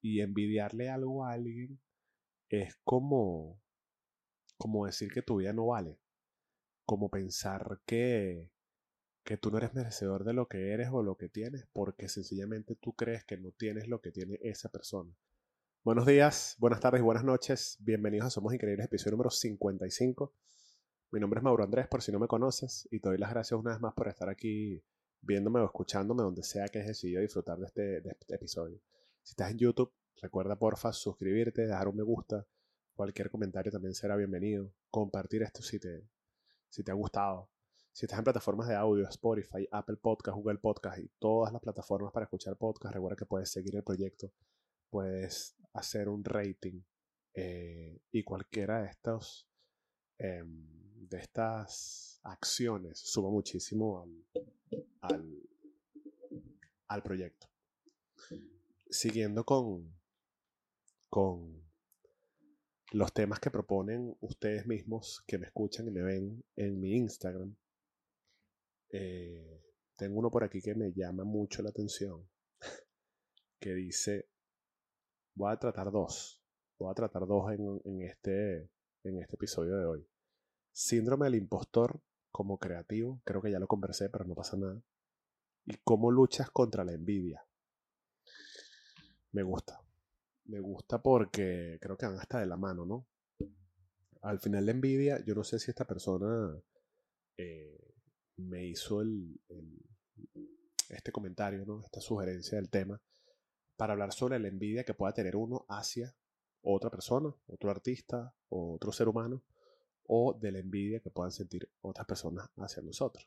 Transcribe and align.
Y 0.00 0.20
envidiarle 0.20 0.88
algo 0.88 1.24
a 1.24 1.32
alguien 1.32 1.80
es 2.48 2.76
como, 2.84 3.60
como 4.56 4.86
decir 4.86 5.12
que 5.12 5.22
tu 5.22 5.36
vida 5.36 5.52
no 5.52 5.66
vale. 5.66 5.98
Como 6.84 7.10
pensar 7.10 7.80
que, 7.86 8.50
que 9.24 9.36
tú 9.36 9.50
no 9.50 9.58
eres 9.58 9.74
merecedor 9.74 10.24
de 10.24 10.32
lo 10.32 10.48
que 10.48 10.72
eres 10.72 10.88
o 10.90 11.02
lo 11.02 11.16
que 11.16 11.28
tienes 11.28 11.66
porque 11.72 12.08
sencillamente 12.08 12.74
tú 12.74 12.94
crees 12.94 13.24
que 13.24 13.36
no 13.36 13.52
tienes 13.52 13.88
lo 13.88 14.00
que 14.00 14.10
tiene 14.10 14.38
esa 14.42 14.70
persona. 14.70 15.14
Buenos 15.82 16.04
días, 16.04 16.56
buenas 16.58 16.80
tardes 16.80 17.00
buenas 17.00 17.24
noches. 17.24 17.78
Bienvenidos 17.80 18.26
a 18.26 18.30
Somos 18.30 18.52
Increíbles, 18.52 18.86
episodio 18.86 19.12
número 19.12 19.30
55. 19.30 20.34
Mi 21.12 21.20
nombre 21.20 21.38
es 21.38 21.44
Mauro 21.44 21.64
Andrés, 21.64 21.88
por 21.88 22.02
si 22.02 22.12
no 22.12 22.18
me 22.18 22.28
conoces, 22.28 22.86
y 22.90 23.00
te 23.00 23.08
doy 23.08 23.18
las 23.18 23.30
gracias 23.30 23.58
una 23.58 23.70
vez 23.70 23.80
más 23.80 23.94
por 23.94 24.08
estar 24.08 24.28
aquí 24.28 24.84
viéndome 25.22 25.60
o 25.60 25.64
escuchándome 25.64 26.22
donde 26.22 26.42
sea 26.42 26.68
que 26.68 26.78
hayas 26.78 26.88
decidido 26.88 27.20
disfrutar 27.20 27.58
de 27.58 27.66
este, 27.66 28.00
de 28.00 28.10
este 28.10 28.34
episodio. 28.34 28.80
Si 29.22 29.32
estás 29.32 29.50
en 29.50 29.58
YouTube, 29.58 29.92
recuerda 30.16 30.58
porfa 30.58 30.92
suscribirte, 30.92 31.66
dejar 31.66 31.88
un 31.88 31.96
me 31.96 32.02
gusta. 32.02 32.46
Cualquier 32.94 33.30
comentario 33.30 33.70
también 33.70 33.94
será 33.94 34.16
bienvenido. 34.16 34.72
Compartir 34.90 35.42
esto 35.42 35.62
si 35.62 35.78
te, 35.78 36.08
si 36.68 36.82
te 36.82 36.90
ha 36.90 36.94
gustado. 36.94 37.50
Si 37.92 38.06
estás 38.06 38.18
en 38.18 38.24
plataformas 38.24 38.68
de 38.68 38.76
audio, 38.76 39.08
Spotify, 39.08 39.66
Apple 39.70 39.96
Podcast, 39.96 40.36
Google 40.36 40.58
Podcast 40.58 40.98
y 40.98 41.08
todas 41.18 41.52
las 41.52 41.60
plataformas 41.60 42.12
para 42.12 42.24
escuchar 42.24 42.56
podcast, 42.56 42.94
recuerda 42.94 43.16
que 43.16 43.26
puedes 43.26 43.50
seguir 43.50 43.76
el 43.76 43.82
proyecto, 43.82 44.32
puedes 44.88 45.56
hacer 45.72 46.08
un 46.08 46.24
rating 46.24 46.82
eh, 47.34 48.00
y 48.12 48.22
cualquiera 48.22 48.82
de 48.82 48.88
estos 48.88 49.48
em, 50.18 50.80
de 51.08 51.18
estas 51.18 52.20
acciones 52.22 53.00
suma 53.00 53.30
muchísimo 53.30 54.06
al, 55.00 55.42
al 56.88 57.02
proyecto. 57.02 57.48
Siguiendo 58.90 59.44
con, 59.44 59.96
con 61.08 61.62
los 62.92 63.12
temas 63.12 63.38
que 63.38 63.50
proponen 63.50 64.16
ustedes 64.20 64.66
mismos 64.66 65.22
que 65.28 65.38
me 65.38 65.46
escuchan 65.46 65.86
y 65.86 65.92
me 65.92 66.02
ven 66.02 66.44
en 66.56 66.80
mi 66.80 66.96
Instagram, 66.96 67.54
eh, 68.90 69.62
tengo 69.94 70.18
uno 70.18 70.30
por 70.30 70.42
aquí 70.42 70.60
que 70.60 70.74
me 70.74 70.92
llama 70.92 71.22
mucho 71.22 71.62
la 71.62 71.70
atención, 71.70 72.28
que 73.60 73.74
dice, 73.74 74.28
voy 75.34 75.52
a 75.52 75.56
tratar 75.56 75.92
dos, 75.92 76.42
voy 76.76 76.90
a 76.90 76.94
tratar 76.94 77.28
dos 77.28 77.52
en, 77.52 78.02
este, 78.02 78.70
en 79.04 79.18
este 79.18 79.36
episodio 79.36 79.76
de 79.76 79.84
hoy. 79.84 80.08
Síndrome 80.72 81.26
del 81.26 81.36
impostor 81.36 82.02
como 82.32 82.58
creativo, 82.58 83.20
creo 83.24 83.40
que 83.40 83.52
ya 83.52 83.60
lo 83.60 83.68
conversé, 83.68 84.10
pero 84.10 84.24
no 84.24 84.34
pasa 84.34 84.56
nada. 84.56 84.82
Y 85.64 85.76
cómo 85.84 86.10
luchas 86.10 86.50
contra 86.50 86.84
la 86.84 86.92
envidia. 86.92 87.46
Me 89.32 89.42
gusta. 89.42 89.80
Me 90.44 90.60
gusta 90.60 91.00
porque 91.00 91.78
creo 91.80 91.96
que 91.96 92.06
van 92.06 92.18
hasta 92.18 92.40
de 92.40 92.46
la 92.46 92.56
mano, 92.56 92.84
¿no? 92.84 93.06
Al 94.22 94.40
final 94.40 94.66
la 94.66 94.72
envidia, 94.72 95.24
yo 95.24 95.34
no 95.34 95.44
sé 95.44 95.58
si 95.58 95.70
esta 95.70 95.86
persona 95.86 96.60
eh, 97.36 97.94
me 98.36 98.66
hizo 98.66 99.00
el, 99.00 99.40
este 100.88 101.12
comentario, 101.12 101.64
¿no? 101.64 101.82
esta 101.82 102.00
sugerencia 102.00 102.56
del 102.56 102.68
tema, 102.68 103.00
para 103.76 103.92
hablar 103.94 104.12
sobre 104.12 104.38
la 104.38 104.48
envidia 104.48 104.84
que 104.84 104.94
pueda 104.94 105.14
tener 105.14 105.36
uno 105.36 105.64
hacia 105.68 106.14
otra 106.62 106.90
persona, 106.90 107.34
otro 107.46 107.70
artista, 107.70 108.34
o 108.48 108.74
otro 108.74 108.92
ser 108.92 109.08
humano, 109.08 109.42
o 110.06 110.36
de 110.38 110.52
la 110.52 110.58
envidia 110.58 111.00
que 111.00 111.10
puedan 111.10 111.32
sentir 111.32 111.70
otras 111.80 112.06
personas 112.06 112.50
hacia 112.56 112.82
nosotros. 112.82 113.26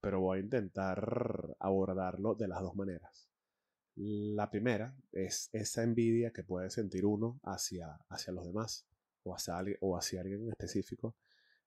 Pero 0.00 0.20
voy 0.20 0.38
a 0.38 0.42
intentar 0.42 1.56
abordarlo 1.60 2.34
de 2.34 2.48
las 2.48 2.60
dos 2.62 2.74
maneras. 2.74 3.28
La 3.96 4.50
primera 4.50 4.94
es 5.12 5.48
esa 5.52 5.82
envidia 5.82 6.30
que 6.30 6.44
puede 6.44 6.68
sentir 6.70 7.06
uno 7.06 7.40
hacia, 7.42 7.94
hacia 8.10 8.32
los 8.32 8.44
demás 8.44 8.86
o 9.22 9.34
hacia, 9.34 9.56
o 9.80 9.96
hacia 9.96 10.20
alguien 10.20 10.42
en 10.42 10.50
específico, 10.50 11.16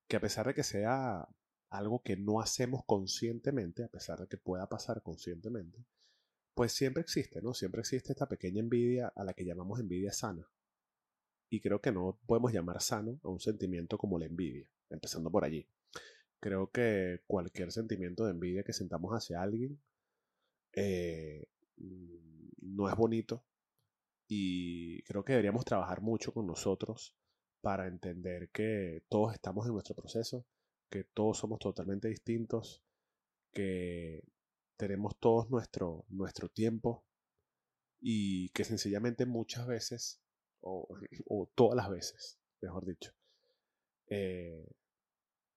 que 0.08 0.18
a 0.18 0.22
pesar 0.22 0.46
de 0.48 0.54
que 0.54 0.64
sea 0.64 1.28
algo 1.70 2.02
que 2.04 2.18
no 2.18 2.40
hacemos 2.40 2.84
conscientemente, 2.86 3.84
a 3.84 3.88
pesar 3.88 4.20
de 4.20 4.28
que 4.28 4.38
pueda 4.38 4.70
pasar 4.70 5.02
conscientemente, 5.02 5.84
pues 6.54 6.72
siempre 6.72 7.02
existe, 7.02 7.42
¿no? 7.42 7.54
Siempre 7.54 7.82
existe 7.82 8.14
esta 8.14 8.28
pequeña 8.28 8.60
envidia 8.60 9.08
a 9.16 9.24
la 9.24 9.34
que 9.34 9.46
llamamos 9.46 9.80
envidia 9.80 10.12
sana. 10.14 10.48
Y 11.50 11.62
creo 11.62 11.82
que 11.82 11.92
no 11.92 12.20
podemos 12.28 12.54
llamar 12.54 12.82
sano 12.82 13.20
a 13.24 13.30
un 13.30 13.40
sentimiento 13.40 13.98
como 13.98 14.20
la 14.20 14.26
envidia, 14.26 14.70
empezando 14.90 15.32
por 15.32 15.46
allí. 15.46 15.68
Creo 16.40 16.70
que 16.70 17.22
cualquier 17.26 17.72
sentimiento 17.72 18.26
de 18.26 18.32
envidia 18.32 18.64
que 18.64 18.74
sentamos 18.74 19.14
hacia 19.14 19.42
alguien 19.42 19.80
eh, 20.74 21.48
no 21.80 22.90
es 22.90 22.96
bonito 22.96 23.44
y 24.28 25.02
creo 25.04 25.24
que 25.24 25.34
deberíamos 25.34 25.66
trabajar 25.66 26.02
mucho 26.02 26.34
con 26.34 26.46
nosotros 26.46 27.16
para 27.62 27.88
entender 27.88 28.50
que 28.50 29.04
todos 29.10 29.34
estamos 29.34 29.66
en 29.66 29.74
nuestro 29.74 29.96
proceso 29.96 30.46
que 30.90 31.04
todos 31.04 31.38
somos 31.38 31.60
totalmente 31.60 32.08
distintos, 32.08 32.84
que 33.54 34.24
tenemos 34.78 35.18
todos 35.20 35.50
nuestro, 35.50 36.06
nuestro 36.10 36.50
tiempo 36.50 37.06
y 38.02 38.50
que 38.50 38.64
sencillamente 38.64 39.26
muchas 39.26 39.68
veces, 39.68 40.22
o, 40.62 40.88
todas 41.56 41.76
las 41.76 41.90
veces, 41.90 42.40
mejor 42.62 42.86
dicho, 42.86 43.14
eh, 44.08 44.68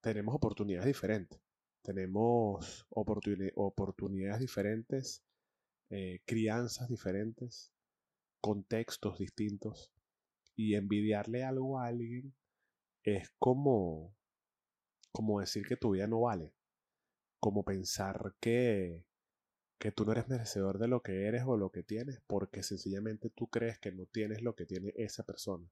tenemos 0.01 0.35
oportunidades 0.35 0.87
diferentes. 0.87 1.41
Tenemos 1.83 2.87
oportunidades 2.91 4.39
diferentes, 4.41 5.25
eh, 5.93 6.21
crianzas 6.25 6.89
diferentes, 6.89 7.73
contextos 8.41 9.19
distintos. 9.19 9.93
Y 10.57 10.75
envidiarle 10.75 11.45
algo 11.45 11.79
a 11.79 11.87
alguien 11.87 12.35
es 13.05 13.31
como 13.39 14.15
como 15.13 15.41
decir 15.41 15.67
que 15.67 15.77
tu 15.77 15.91
vida 15.93 16.07
no 16.07 16.23
vale, 16.23 16.53
como 17.39 17.65
pensar 17.65 18.35
que, 18.41 19.05
que 19.79 19.93
tú 19.93 20.05
no 20.05 20.13
eres 20.13 20.29
merecedor 20.29 20.79
de 20.79 20.89
lo 20.89 21.03
que 21.03 21.27
eres 21.27 21.45
o 21.47 21.57
lo 21.57 21.71
que 21.71 21.83
tienes, 21.83 22.21
porque 22.27 22.63
sencillamente 22.63 23.31
tú 23.31 23.49
crees 23.49 23.79
que 23.79 23.93
no 23.93 24.07
tienes 24.07 24.43
lo 24.43 24.55
que 24.57 24.67
tiene 24.67 24.93
esa 24.97 25.25
persona. 25.25 25.71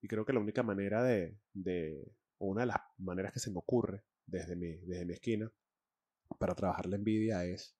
Y 0.00 0.08
creo 0.08 0.24
que 0.24 0.32
la 0.32 0.40
única 0.40 0.62
manera 0.62 1.02
de, 1.04 1.38
de 1.52 2.12
una 2.38 2.62
de 2.62 2.68
las 2.68 2.78
maneras 2.98 3.32
que 3.32 3.40
se 3.40 3.50
me 3.50 3.58
ocurre 3.58 4.04
desde 4.26 4.56
mi, 4.56 4.76
desde 4.86 5.04
mi 5.04 5.12
esquina 5.12 5.52
para 6.38 6.54
trabajar 6.54 6.86
la 6.86 6.96
envidia 6.96 7.44
es, 7.44 7.76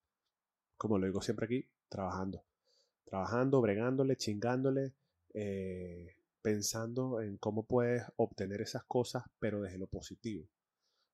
como 0.83 0.99
lo 0.99 1.07
digo 1.07 1.23
siempre 1.23 1.47
aquí, 1.47 1.71
trabajando. 1.89 2.45
Trabajando, 3.05 3.61
bregándole, 3.61 4.17
chingándole, 4.17 4.95
eh, 5.33 6.17
pensando 6.41 7.21
en 7.21 7.37
cómo 7.37 7.69
puedes 7.69 8.03
obtener 8.17 8.61
esas 8.61 8.83
cosas, 8.83 9.23
pero 9.39 9.61
desde 9.61 9.79
lo 9.79 9.87
positivo. 9.87 10.49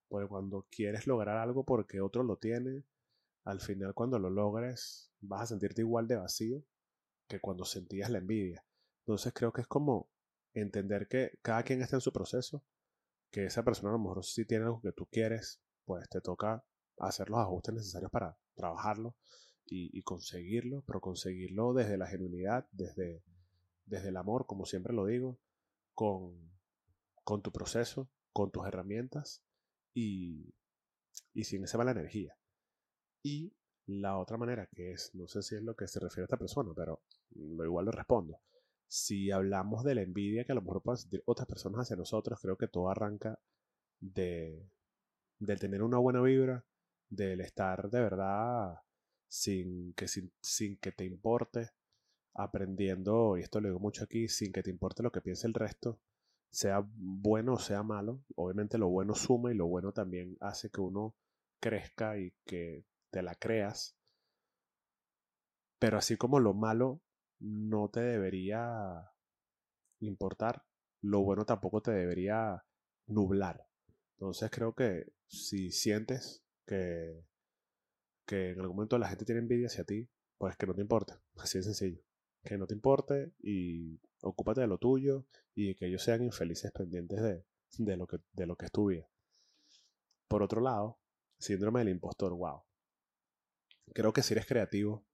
Porque 0.08 0.26
cuando 0.26 0.66
quieres 0.70 1.06
lograr 1.06 1.36
algo 1.36 1.66
porque 1.66 2.00
otro 2.00 2.22
lo 2.22 2.38
tiene, 2.38 2.84
al 3.44 3.60
final 3.60 3.92
cuando 3.92 4.18
lo 4.18 4.30
logres 4.30 5.12
vas 5.20 5.42
a 5.42 5.46
sentirte 5.48 5.82
igual 5.82 6.08
de 6.08 6.16
vacío 6.16 6.64
que 7.28 7.38
cuando 7.38 7.66
sentías 7.66 8.08
la 8.08 8.20
envidia. 8.20 8.64
Entonces 9.00 9.34
creo 9.34 9.52
que 9.52 9.60
es 9.60 9.66
como 9.66 10.08
entender 10.54 11.08
que 11.08 11.38
cada 11.42 11.62
quien 11.62 11.82
está 11.82 11.96
en 11.96 12.00
su 12.00 12.10
proceso, 12.10 12.64
que 13.30 13.44
esa 13.44 13.62
persona 13.64 13.90
a 13.90 13.92
lo 13.92 13.98
mejor 13.98 14.24
si 14.24 14.46
tiene 14.46 14.64
algo 14.64 14.80
que 14.80 14.92
tú 14.92 15.06
quieres, 15.12 15.60
pues 15.84 16.08
te 16.08 16.22
toca 16.22 16.64
hacer 16.96 17.28
los 17.28 17.40
ajustes 17.40 17.74
necesarios 17.74 18.10
para 18.10 18.38
trabajarlo 18.54 19.14
y, 19.70 20.02
conseguirlo, 20.02 20.82
pero 20.86 21.00
conseguirlo 21.00 21.74
desde 21.74 21.98
la 21.98 22.06
genuinidad, 22.06 22.66
desde, 22.72 23.22
desde 23.84 24.08
el 24.08 24.16
amor, 24.16 24.46
como 24.46 24.64
siempre 24.64 24.94
lo 24.94 25.06
digo, 25.06 25.38
con, 25.94 26.52
con 27.24 27.42
tu 27.42 27.52
proceso, 27.52 28.08
con 28.32 28.50
tus 28.50 28.66
herramientas 28.66 29.42
y, 29.94 30.54
y 31.34 31.44
sin 31.44 31.64
esa 31.64 31.78
mala 31.78 31.90
energía. 31.90 32.36
Y 33.22 33.52
la 33.86 34.18
otra 34.18 34.36
manera, 34.36 34.68
que 34.74 34.92
es, 34.92 35.14
no 35.14 35.28
sé 35.28 35.42
si 35.42 35.56
es 35.56 35.62
lo 35.62 35.76
que 35.76 35.88
se 35.88 36.00
refiere 36.00 36.22
a 36.22 36.26
esta 36.26 36.38
persona, 36.38 36.72
pero 36.74 37.02
lo 37.30 37.64
igual 37.64 37.86
le 37.86 37.92
respondo. 37.92 38.40
Si 38.86 39.30
hablamos 39.30 39.84
de 39.84 39.94
la 39.94 40.02
envidia 40.02 40.44
que 40.44 40.52
a 40.52 40.54
lo 40.54 40.62
mejor 40.62 40.82
pueden 40.82 40.98
sentir 40.98 41.22
otras 41.26 41.46
personas 41.46 41.82
hacia 41.82 41.96
nosotros, 41.96 42.38
creo 42.40 42.56
que 42.56 42.68
todo 42.68 42.88
arranca 42.88 43.38
de, 44.00 44.66
del 45.38 45.58
tener 45.58 45.82
una 45.82 45.98
buena 45.98 46.22
vibra, 46.22 46.64
del 47.10 47.40
estar 47.40 47.90
de 47.90 48.00
verdad 48.00 48.78
sin 49.28 49.92
que, 49.94 50.08
sin, 50.08 50.32
sin 50.42 50.78
que 50.78 50.92
te 50.92 51.04
importe, 51.04 51.70
aprendiendo, 52.34 53.36
y 53.36 53.42
esto 53.42 53.60
lo 53.60 53.68
digo 53.68 53.80
mucho 53.80 54.04
aquí, 54.04 54.28
sin 54.28 54.52
que 54.52 54.62
te 54.62 54.70
importe 54.70 55.02
lo 55.02 55.12
que 55.12 55.20
piense 55.20 55.46
el 55.46 55.54
resto, 55.54 56.00
sea 56.50 56.84
bueno 56.94 57.54
o 57.54 57.58
sea 57.58 57.82
malo, 57.82 58.22
obviamente 58.36 58.78
lo 58.78 58.88
bueno 58.88 59.14
suma 59.14 59.52
y 59.52 59.54
lo 59.54 59.66
bueno 59.66 59.92
también 59.92 60.36
hace 60.40 60.70
que 60.70 60.80
uno 60.80 61.14
crezca 61.60 62.18
y 62.18 62.32
que 62.44 62.84
te 63.10 63.22
la 63.22 63.34
creas. 63.34 63.96
Pero 65.78 65.98
así 65.98 66.16
como 66.16 66.40
lo 66.40 66.54
malo 66.54 67.02
no 67.38 67.88
te 67.90 68.00
debería 68.00 69.12
importar, 70.00 70.64
lo 71.02 71.20
bueno 71.22 71.44
tampoco 71.44 71.82
te 71.82 71.92
debería 71.92 72.64
nublar. 73.06 73.66
Entonces 74.16 74.50
creo 74.50 74.74
que 74.74 75.12
si 75.28 75.70
sientes 75.70 76.42
que, 76.66 77.24
que 78.28 78.50
en 78.50 78.60
algún 78.60 78.76
momento 78.76 78.98
la 78.98 79.08
gente 79.08 79.24
tiene 79.24 79.40
envidia 79.40 79.68
hacia 79.68 79.84
ti, 79.84 80.06
pues 80.36 80.54
que 80.56 80.66
no 80.66 80.74
te 80.74 80.82
importe. 80.82 81.14
Así 81.38 81.58
de 81.58 81.64
sencillo. 81.64 82.02
que 82.44 82.58
no 82.58 82.66
te 82.66 82.74
importe 82.74 83.32
y 83.40 83.98
ocúpate 84.22 84.60
de 84.60 84.66
lo 84.68 84.78
tuyo 84.78 85.26
y 85.54 85.74
que 85.74 85.86
ellos 85.86 86.02
sean 86.02 86.22
infelices 86.22 86.70
pendientes 86.72 87.20
de, 87.22 87.44
de, 87.78 87.96
lo, 87.96 88.06
que, 88.06 88.18
de 88.32 88.46
lo 88.46 88.54
que 88.54 88.66
es 88.66 88.72
tu 88.72 88.86
vida. 88.86 89.08
Por 90.28 90.42
otro 90.42 90.60
lado, 90.60 91.00
síndrome 91.38 91.80
del 91.80 91.88
impostor, 91.88 92.34
wow. 92.34 92.62
Creo 93.94 94.12
que 94.12 94.22
si 94.22 94.34
eres 94.34 94.46
creativo 94.46 95.06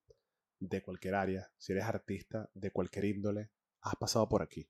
de 0.59 0.83
cualquier 0.83 1.15
área, 1.15 1.51
si 1.57 1.73
eres 1.73 1.85
artista 1.85 2.51
de 2.53 2.73
cualquier 2.73 3.05
índole, 3.05 3.51
has 3.81 3.95
pasado 3.97 4.29
por 4.29 4.43
aquí. 4.43 4.69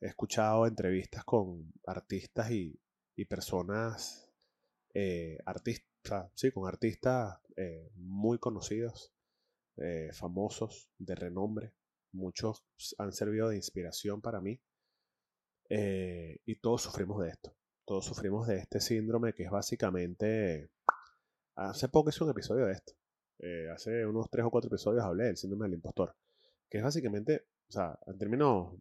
He 0.00 0.08
escuchado 0.08 0.66
entrevistas 0.66 1.24
con 1.24 1.72
artistas 1.86 2.50
y, 2.50 2.78
y 3.14 3.24
personas, 3.26 4.28
eh, 4.92 5.38
artistas, 5.46 5.86
sí, 6.34 6.50
con 6.50 6.68
artistas 6.68 7.38
eh, 7.56 7.90
muy 7.94 8.38
conocidos, 8.38 9.12
eh, 9.76 10.10
famosos, 10.12 10.90
de 10.98 11.14
renombre. 11.14 11.74
Muchos 12.12 12.64
han 12.98 13.12
servido 13.12 13.48
de 13.48 13.56
inspiración 13.56 14.20
para 14.20 14.40
mí. 14.40 14.60
y 15.68 16.56
todos 16.60 16.82
sufrimos 16.82 17.22
de 17.22 17.30
esto. 17.30 17.56
Todos 17.84 18.04
sufrimos 18.04 18.46
de 18.46 18.58
este 18.58 18.80
síndrome 18.80 19.32
que 19.34 19.44
es 19.44 19.50
básicamente... 19.50 20.70
Hace 21.56 21.88
poco 21.88 22.10
hice 22.10 22.22
un 22.24 22.30
episodio 22.30 22.66
de 22.66 22.72
esto. 22.72 22.92
hace 23.72 24.06
unos 24.06 24.30
tres 24.30 24.44
o 24.44 24.50
cuatro 24.50 24.68
episodios 24.68 25.04
hablé 25.04 25.24
del 25.24 25.36
síndrome 25.36 25.66
del 25.66 25.74
impostor. 25.74 26.14
Que 26.70 26.78
es 26.78 26.84
básicamente, 26.84 27.46
o 27.68 27.72
sea, 27.72 27.98
en 28.06 28.18
términos... 28.18 28.74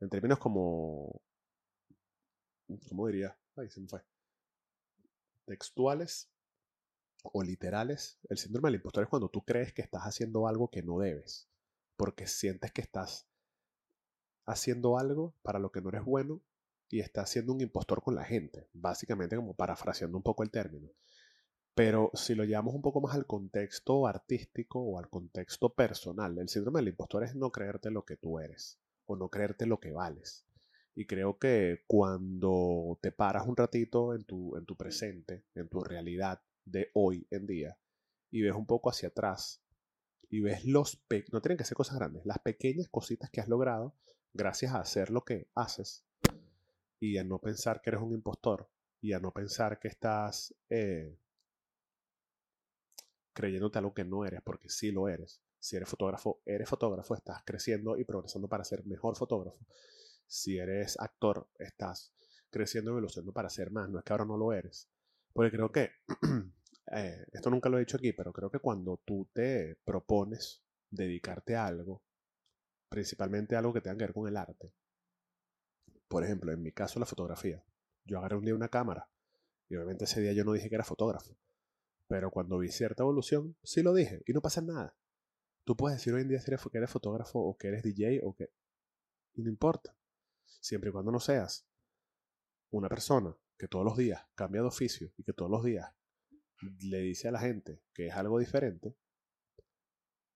en 0.00 0.08
términos 0.08 0.38
como 0.38 1.22
¿cómo 2.88 3.06
diría? 3.06 3.36
Ay, 3.56 3.68
se 3.70 3.80
me 3.80 3.88
fue. 3.88 4.00
Textuales 5.50 6.30
o 7.24 7.42
literales. 7.42 8.20
El 8.28 8.38
síndrome 8.38 8.68
del 8.68 8.76
impostor 8.76 9.02
es 9.02 9.10
cuando 9.10 9.30
tú 9.30 9.44
crees 9.44 9.72
que 9.72 9.82
estás 9.82 10.02
haciendo 10.04 10.46
algo 10.46 10.70
que 10.70 10.84
no 10.84 11.00
debes, 11.00 11.48
porque 11.96 12.28
sientes 12.28 12.70
que 12.70 12.82
estás 12.82 13.26
haciendo 14.46 14.96
algo 14.96 15.34
para 15.42 15.58
lo 15.58 15.72
que 15.72 15.80
no 15.80 15.88
eres 15.88 16.04
bueno 16.04 16.40
y 16.88 17.00
estás 17.00 17.30
siendo 17.30 17.52
un 17.52 17.62
impostor 17.62 18.00
con 18.00 18.14
la 18.14 18.22
gente, 18.22 18.68
básicamente 18.72 19.34
como 19.34 19.54
parafraseando 19.54 20.16
un 20.16 20.22
poco 20.22 20.44
el 20.44 20.52
término. 20.52 20.88
Pero 21.74 22.12
si 22.14 22.36
lo 22.36 22.44
llevamos 22.44 22.76
un 22.76 22.82
poco 22.82 23.00
más 23.00 23.16
al 23.16 23.26
contexto 23.26 24.06
artístico 24.06 24.80
o 24.80 25.00
al 25.00 25.10
contexto 25.10 25.74
personal, 25.74 26.38
el 26.38 26.48
síndrome 26.48 26.78
del 26.78 26.90
impostor 26.90 27.24
es 27.24 27.34
no 27.34 27.50
creerte 27.50 27.90
lo 27.90 28.04
que 28.04 28.16
tú 28.16 28.38
eres 28.38 28.78
o 29.06 29.16
no 29.16 29.28
creerte 29.28 29.66
lo 29.66 29.80
que 29.80 29.90
vales. 29.90 30.46
Y 30.94 31.06
creo 31.06 31.38
que 31.38 31.84
cuando 31.86 32.98
te 33.00 33.12
paras 33.12 33.46
un 33.46 33.56
ratito 33.56 34.14
en 34.14 34.24
tu, 34.24 34.56
en 34.56 34.66
tu 34.66 34.76
presente, 34.76 35.44
en 35.54 35.68
tu 35.68 35.82
realidad 35.82 36.42
de 36.64 36.90
hoy 36.94 37.26
en 37.30 37.46
día, 37.46 37.78
y 38.30 38.42
ves 38.42 38.54
un 38.54 38.66
poco 38.66 38.90
hacia 38.90 39.08
atrás, 39.08 39.62
y 40.28 40.40
ves 40.40 40.64
los, 40.64 41.02
no 41.32 41.40
tienen 41.40 41.58
que 41.58 41.64
ser 41.64 41.76
cosas 41.76 41.96
grandes, 41.96 42.24
las 42.26 42.38
pequeñas 42.38 42.88
cositas 42.88 43.30
que 43.30 43.40
has 43.40 43.48
logrado 43.48 43.94
gracias 44.32 44.72
a 44.72 44.80
hacer 44.80 45.10
lo 45.10 45.24
que 45.24 45.48
haces, 45.54 46.04
y 46.98 47.18
a 47.18 47.24
no 47.24 47.38
pensar 47.38 47.80
que 47.80 47.90
eres 47.90 48.02
un 48.02 48.12
impostor, 48.12 48.68
y 49.00 49.12
a 49.12 49.20
no 49.20 49.32
pensar 49.32 49.78
que 49.78 49.88
estás 49.88 50.54
eh, 50.68 51.16
creyéndote 53.32 53.78
algo 53.78 53.94
que 53.94 54.04
no 54.04 54.24
eres, 54.24 54.42
porque 54.42 54.68
sí 54.68 54.90
lo 54.90 55.08
eres. 55.08 55.40
Si 55.58 55.76
eres 55.76 55.88
fotógrafo, 55.88 56.40
eres 56.44 56.68
fotógrafo, 56.68 57.14
estás 57.14 57.42
creciendo 57.44 57.96
y 57.96 58.04
progresando 58.04 58.48
para 58.48 58.64
ser 58.64 58.84
mejor 58.86 59.16
fotógrafo 59.16 59.58
si 60.30 60.58
eres 60.58 60.96
actor, 61.00 61.48
estás 61.58 62.12
creciendo 62.50 62.90
y 62.90 62.92
evolucionando 62.92 63.32
para 63.32 63.50
ser 63.50 63.72
más, 63.72 63.90
no 63.90 63.98
es 63.98 64.04
que 64.04 64.12
ahora 64.12 64.24
no 64.24 64.36
lo 64.36 64.52
eres. 64.52 64.88
Porque 65.32 65.50
creo 65.50 65.72
que, 65.72 65.90
eh, 66.92 67.26
esto 67.32 67.50
nunca 67.50 67.68
lo 67.68 67.76
he 67.76 67.80
dicho 67.80 67.96
aquí, 67.96 68.12
pero 68.12 68.32
creo 68.32 68.48
que 68.48 68.60
cuando 68.60 69.02
tú 69.04 69.28
te 69.32 69.76
propones 69.84 70.62
dedicarte 70.88 71.56
a 71.56 71.66
algo, 71.66 72.04
principalmente 72.88 73.56
algo 73.56 73.72
que 73.72 73.80
tenga 73.80 73.96
que 73.96 74.04
ver 74.04 74.14
con 74.14 74.28
el 74.28 74.36
arte, 74.36 74.72
por 76.06 76.22
ejemplo, 76.22 76.52
en 76.52 76.62
mi 76.62 76.70
caso 76.70 77.00
la 77.00 77.06
fotografía, 77.06 77.64
yo 78.04 78.18
agarré 78.18 78.36
un 78.36 78.44
día 78.44 78.54
una 78.54 78.68
cámara 78.68 79.10
y 79.68 79.74
obviamente 79.74 80.04
ese 80.04 80.20
día 80.20 80.32
yo 80.32 80.44
no 80.44 80.52
dije 80.52 80.68
que 80.68 80.76
era 80.76 80.84
fotógrafo, 80.84 81.36
pero 82.06 82.30
cuando 82.30 82.58
vi 82.58 82.68
cierta 82.68 83.02
evolución, 83.02 83.56
sí 83.64 83.82
lo 83.82 83.92
dije 83.94 84.22
y 84.26 84.32
no 84.32 84.40
pasa 84.40 84.60
nada. 84.60 84.96
Tú 85.64 85.76
puedes 85.76 85.98
decir 85.98 86.14
hoy 86.14 86.22
en 86.22 86.28
día 86.28 86.38
que 86.38 86.78
eres 86.78 86.90
fotógrafo 86.90 87.40
o 87.40 87.56
que 87.56 87.68
eres 87.68 87.82
DJ 87.82 88.20
o 88.22 88.34
que... 88.34 88.50
Y 89.34 89.42
no 89.42 89.50
importa 89.50 89.94
siempre 90.60 90.90
y 90.90 90.92
cuando 90.92 91.12
no 91.12 91.20
seas 91.20 91.66
una 92.70 92.88
persona 92.88 93.36
que 93.56 93.68
todos 93.68 93.84
los 93.84 93.96
días 93.96 94.22
cambia 94.34 94.62
de 94.62 94.68
oficio 94.68 95.12
y 95.16 95.22
que 95.22 95.32
todos 95.32 95.50
los 95.50 95.64
días 95.64 95.92
le 96.80 97.00
dice 97.00 97.28
a 97.28 97.32
la 97.32 97.40
gente 97.40 97.82
que 97.92 98.08
es 98.08 98.14
algo 98.14 98.38
diferente, 98.38 98.96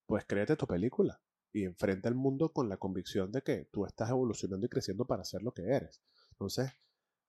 pues 0.06 0.24
créate 0.24 0.56
tu 0.56 0.66
película 0.66 1.20
y 1.52 1.64
enfrenta 1.64 2.08
el 2.08 2.14
mundo 2.14 2.52
con 2.52 2.68
la 2.68 2.76
convicción 2.76 3.30
de 3.32 3.42
que 3.42 3.66
tú 3.70 3.86
estás 3.86 4.10
evolucionando 4.10 4.66
y 4.66 4.68
creciendo 4.68 5.06
para 5.06 5.24
ser 5.24 5.42
lo 5.42 5.52
que 5.52 5.62
eres. 5.62 6.02
Entonces, 6.32 6.70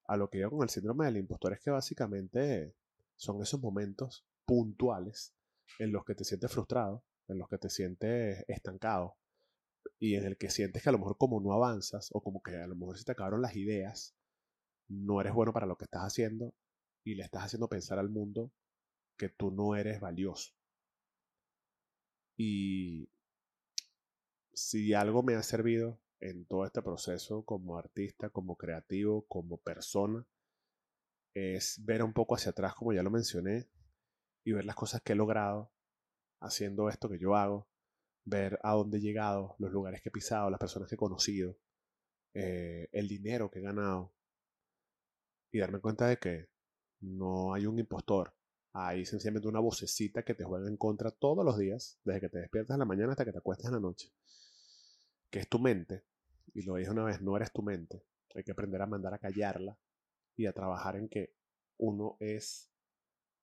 a 0.05 0.17
lo 0.17 0.29
que 0.29 0.39
yo 0.39 0.49
con 0.49 0.63
el 0.63 0.69
síndrome 0.69 1.05
del 1.05 1.17
impostor 1.17 1.53
es 1.53 1.59
que 1.59 1.71
básicamente 1.71 2.75
son 3.15 3.41
esos 3.41 3.61
momentos 3.61 4.25
puntuales 4.45 5.33
en 5.79 5.91
los 5.91 6.03
que 6.05 6.15
te 6.15 6.23
sientes 6.23 6.51
frustrado, 6.51 7.03
en 7.27 7.37
los 7.37 7.47
que 7.47 7.57
te 7.57 7.69
sientes 7.69 8.43
estancado, 8.47 9.17
y 10.05 10.15
en 10.15 10.25
el 10.25 10.37
que 10.37 10.51
sientes 10.51 10.83
que 10.83 10.89
a 10.89 10.91
lo 10.91 10.99
mejor 10.99 11.17
como 11.17 11.41
no 11.41 11.51
avanzas 11.51 12.09
o 12.11 12.21
como 12.21 12.43
que 12.43 12.55
a 12.57 12.67
lo 12.67 12.75
mejor 12.75 12.95
se 12.95 13.05
te 13.05 13.13
acabaron 13.13 13.41
las 13.41 13.55
ideas, 13.55 14.15
no 14.87 15.19
eres 15.19 15.33
bueno 15.33 15.51
para 15.51 15.65
lo 15.65 15.77
que 15.77 15.85
estás 15.85 16.03
haciendo 16.03 16.53
y 17.03 17.15
le 17.15 17.23
estás 17.23 17.45
haciendo 17.45 17.67
pensar 17.67 17.97
al 17.97 18.09
mundo 18.09 18.51
que 19.17 19.29
tú 19.29 19.49
no 19.49 19.75
eres 19.75 19.99
valioso. 19.99 20.53
Y 22.37 23.09
si 24.53 24.93
algo 24.93 25.23
me 25.23 25.33
ha 25.33 25.41
servido 25.41 25.99
en 26.19 26.45
todo 26.45 26.65
este 26.65 26.83
proceso 26.83 27.43
como 27.43 27.75
artista, 27.75 28.29
como 28.29 28.57
creativo, 28.57 29.25
como 29.27 29.57
persona, 29.57 30.23
es 31.33 31.83
ver 31.83 32.03
un 32.03 32.13
poco 32.13 32.35
hacia 32.35 32.51
atrás, 32.51 32.75
como 32.75 32.93
ya 32.93 33.01
lo 33.01 33.09
mencioné, 33.09 33.67
y 34.43 34.51
ver 34.51 34.65
las 34.65 34.75
cosas 34.75 35.01
que 35.01 35.13
he 35.13 35.15
logrado 35.15 35.71
haciendo 36.41 36.89
esto 36.89 37.09
que 37.09 37.17
yo 37.17 37.35
hago, 37.35 37.67
ver 38.25 38.59
a 38.63 38.73
dónde 38.73 38.97
he 38.97 39.01
llegado, 39.01 39.55
los 39.59 39.71
lugares 39.71 40.01
que 40.01 40.09
he 40.09 40.11
pisado, 40.11 40.49
las 40.49 40.59
personas 40.59 40.89
que 40.89 40.95
he 40.95 40.97
conocido, 40.97 41.57
eh, 42.33 42.89
el 42.91 43.07
dinero 43.07 43.49
que 43.49 43.59
he 43.59 43.61
ganado 43.61 44.13
y 45.51 45.59
darme 45.59 45.79
cuenta 45.79 46.07
de 46.07 46.17
que 46.17 46.49
no 46.99 47.53
hay 47.53 47.65
un 47.65 47.79
impostor. 47.79 48.35
Hay 48.73 49.05
sencillamente 49.05 49.47
una 49.47 49.61
vocecita 49.61 50.23
que 50.23 50.33
te 50.33 50.43
juega 50.43 50.67
en 50.67 50.75
contra 50.75 51.11
todos 51.11 51.45
los 51.45 51.57
días, 51.57 51.97
desde 52.03 52.21
que 52.21 52.29
te 52.29 52.39
despiertas 52.39 52.75
en 52.75 52.79
la 52.79 52.85
mañana 52.85 53.11
hasta 53.11 53.23
que 53.23 53.31
te 53.31 53.37
acuestas 53.37 53.67
en 53.67 53.73
la 53.75 53.79
noche, 53.79 54.11
que 55.29 55.39
es 55.39 55.47
tu 55.47 55.59
mente. 55.59 56.03
Y 56.53 56.63
lo 56.63 56.75
dije 56.75 56.91
una 56.91 57.05
vez, 57.05 57.21
no 57.21 57.37
eres 57.37 57.53
tu 57.53 57.61
mente. 57.61 58.03
Hay 58.33 58.43
que 58.43 58.51
aprender 58.51 58.81
a 58.81 58.87
mandar 58.87 59.13
a 59.13 59.19
callarla 59.19 59.77
y 60.35 60.45
a 60.45 60.51
trabajar 60.51 60.97
en 60.97 61.07
que 61.07 61.35
uno 61.77 62.17
es 62.19 62.69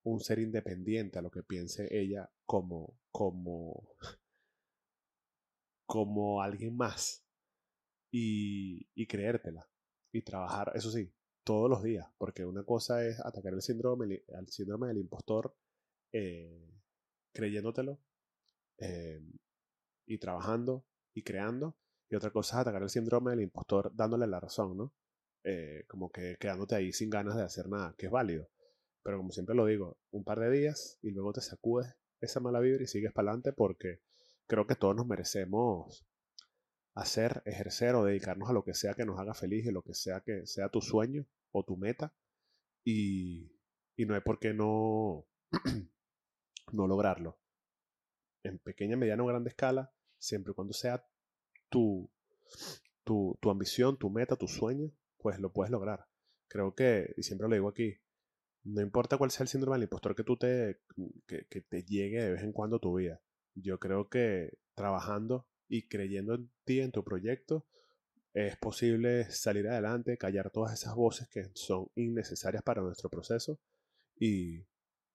un 0.02 0.21
ser 0.21 0.38
independiente 0.38 1.18
a 1.18 1.23
lo 1.23 1.30
que 1.30 1.42
piense 1.42 1.88
ella 1.90 2.30
como, 2.45 2.99
como 3.11 3.88
como 5.92 6.40
alguien 6.40 6.75
más 6.75 7.22
y, 8.11 9.06
creértela 9.06 9.68
y 10.11 10.22
trabajar, 10.22 10.72
eso 10.75 10.90
sí, 10.90 11.12
todos 11.44 11.68
los 11.68 11.82
días, 11.82 12.08
porque 12.16 12.46
una 12.46 12.64
cosa 12.64 13.06
es 13.06 13.20
atacar 13.20 13.52
el 13.52 13.61
síndrome, 13.61 14.25
el 14.26 14.49
síndrome 14.49 14.88
del 14.88 14.96
impostor 14.96 15.54
eh, 16.11 16.80
creyéndotelo 17.34 18.00
eh, 18.78 19.20
y 20.06 20.16
trabajando 20.16 20.87
y 21.12 21.25
creando, 21.25 21.76
y 22.08 22.14
otra 22.16 22.30
cosa 22.30 22.56
es 22.56 22.61
atacar 22.62 22.84
el 22.84 22.88
síndrome 22.88 23.32
del 23.32 23.42
impostor 23.42 23.94
dándole 23.94 24.26
la 24.26 24.40
razón, 24.40 24.78
¿no? 24.78 24.94
Eh, 25.44 25.84
como 25.88 26.11
que 26.11 26.37
quedándote 26.40 26.75
ahí 26.75 26.94
sin 26.94 27.11
ganas 27.11 27.37
de 27.37 27.42
hacer 27.42 27.68
nada, 27.68 27.94
que 27.99 28.06
es 28.06 28.12
válido. 28.12 28.49
Pero 29.02 29.18
como 29.18 29.30
siempre 29.30 29.54
lo 29.54 29.66
digo, 29.66 29.99
un 30.11 30.25
par 30.25 30.40
de 30.40 30.50
días 30.50 30.99
y 31.02 31.11
luego 31.11 31.34
te 31.34 31.42
sacudes 31.42 31.94
esa 32.22 32.40
mala 32.40 32.61
vibra 32.61 32.82
y 32.82 32.87
sigues 32.87 33.12
para 33.12 33.28
adelante 33.28 33.52
porque 33.52 34.00
creo 34.52 34.66
que 34.66 34.76
todos 34.76 34.94
nos 34.94 35.06
merecemos 35.06 36.06
hacer, 36.94 37.42
ejercer 37.47 37.94
o 37.94 38.04
dedicarnos 38.04 38.50
a 38.50 38.52
lo 38.52 38.64
que 38.64 38.75
sea 38.75 38.92
que 38.92 39.06
nos 39.06 39.18
haga 39.18 39.32
feliz 39.32 39.64
y 39.64 39.71
lo 39.71 39.80
que 39.80 39.94
sea 39.94 40.21
que 40.21 40.47
sea 40.47 40.68
tu 40.68 40.82
sueño 40.82 41.26
o 41.52 41.64
tu 41.64 41.78
meta. 41.78 42.14
Y, 42.85 43.50
y 43.97 44.04
no 44.04 44.14
hay 44.14 44.21
por 44.21 44.38
qué 44.38 44.52
no, 44.52 45.26
no 46.73 46.87
lograrlo. 46.87 47.40
En 48.42 48.59
pequeña, 48.59 48.99
mediana 48.99 49.23
o 49.23 49.26
grande 49.26 49.49
escala, 49.49 49.90
siempre 50.18 50.50
y 50.50 50.54
cuando 50.54 50.75
sea 50.75 51.02
tu, 51.71 52.12
tu, 53.04 53.38
tu 53.40 53.50
ambición, 53.50 53.99
tu 53.99 54.11
meta, 54.11 54.37
tu 54.37 54.49
sueño, 54.49 54.92
pues 55.16 55.40
lo 55.40 55.50
puedes 55.50 55.71
lograr. 55.71 56.09
Creo 56.49 56.75
que, 56.75 57.14
y 57.16 57.23
siempre 57.23 57.49
lo 57.49 57.54
digo 57.54 57.71
aquí, 57.71 57.97
no 58.64 58.82
importa 58.82 59.16
cuál 59.16 59.30
sea 59.30 59.44
el 59.44 59.49
síndrome 59.49 59.76
del 59.76 59.85
impostor 59.85 60.14
que 60.14 60.25
tú 60.25 60.37
te, 60.37 60.82
que, 61.26 61.47
que 61.47 61.62
te 61.62 61.85
llegue 61.85 62.23
de 62.23 62.32
vez 62.32 62.42
en 62.42 62.52
cuando 62.52 62.76
a 62.76 62.80
tu 62.80 62.99
vida 62.99 63.23
yo 63.54 63.78
creo 63.78 64.09
que 64.09 64.59
trabajando 64.75 65.47
y 65.68 65.88
creyendo 65.88 66.35
en 66.35 66.50
ti, 66.64 66.80
en 66.80 66.92
tu 66.92 67.04
proyecto, 67.04 67.66
es 68.35 68.56
posible 68.56 69.30
salir 69.30 69.68
adelante, 69.68 70.16
callar 70.16 70.50
todas 70.50 70.73
esas 70.73 70.94
voces 70.94 71.28
que 71.28 71.50
son 71.54 71.88
innecesarias 71.94 72.62
para 72.62 72.82
nuestro 72.82 73.11
proceso 73.11 73.61
y, 74.18 74.64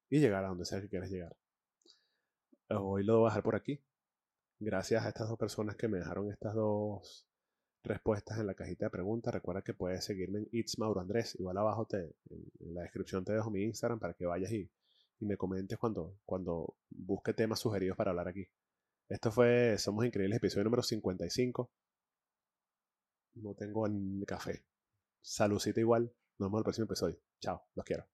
llegar 0.09 0.45
a 0.45 0.49
donde 0.49 0.65
sea 0.65 0.81
que 0.81 0.89
quieras 0.89 1.09
llegar. 1.09 1.35
Hoy 2.69 3.03
lo 3.03 3.19
voy 3.19 3.27
a 3.27 3.29
dejar 3.29 3.43
por 3.43 3.55
aquí. 3.55 3.81
Gracias 4.59 5.05
a 5.05 5.09
estas 5.09 5.29
dos 5.29 5.37
personas 5.37 5.75
que 5.75 5.87
me 5.87 5.99
dejaron 5.99 6.31
estas 6.31 6.53
dos 6.55 7.27
respuestas 7.83 8.39
en 8.39 8.47
la 8.47 8.55
cajita 8.55 8.85
de 8.85 8.89
preguntas. 8.91 9.33
Recuerda 9.33 9.61
que 9.61 9.73
puedes 9.73 10.03
seguirme 10.05 10.39
en 10.39 10.49
It's 10.51 10.77
Mauro 10.77 11.01
Andrés. 11.01 11.35
Igual 11.39 11.57
abajo 11.57 11.85
te, 11.85 12.15
en, 12.29 12.73
la 12.73 12.81
descripción 12.81 13.23
te 13.25 13.33
dejo 13.33 13.49
mi 13.49 13.63
Instagram 13.63 13.99
para 13.99 14.13
que 14.13 14.25
vayas 14.25 14.51
y, 14.51 14.69
y 15.19 15.25
me 15.25 15.37
comentes 15.37 15.77
cuando, 15.77 16.19
cuando 16.25 16.75
busque 16.89 17.33
temas 17.33 17.59
sugeridos 17.59 17.97
para 17.97 18.11
hablar 18.11 18.27
aquí. 18.27 18.47
Esto 19.09 19.31
fue 19.31 19.77
Somos 19.77 20.05
Increíbles, 20.05 20.37
episodio 20.37 20.65
número 20.65 20.83
55. 20.83 21.71
No 23.35 23.53
tengo 23.53 23.87
café. 24.25 24.65
Saludcita 25.21 25.79
igual. 25.79 26.13
Nos 26.39 26.49
vemos 26.49 26.57
en 26.57 26.59
el 26.59 26.63
próximo 26.63 26.85
episodio. 26.85 27.19
Chao, 27.39 27.63
los 27.75 27.85
quiero. 27.85 28.07